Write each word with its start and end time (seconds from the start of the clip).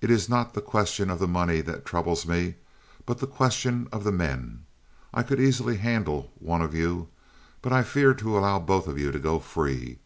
"It 0.00 0.10
is 0.10 0.28
not 0.28 0.54
the 0.54 0.60
question 0.60 1.08
of 1.08 1.20
the 1.20 1.28
money 1.28 1.60
that 1.60 1.86
troubles 1.86 2.26
me, 2.26 2.56
but 3.06 3.18
the 3.18 3.28
question 3.28 3.86
of 3.92 4.02
the 4.02 4.10
men. 4.10 4.64
I 5.14 5.22
could 5.22 5.38
easily 5.38 5.76
handle 5.76 6.32
one 6.40 6.62
of 6.62 6.74
you. 6.74 7.06
But 7.62 7.72
I 7.72 7.84
fear 7.84 8.12
to 8.12 8.36
allow 8.36 8.58
both 8.58 8.88
of 8.88 8.98
you 8.98 9.12
to 9.12 9.20
go 9.20 9.38
free. 9.38 10.00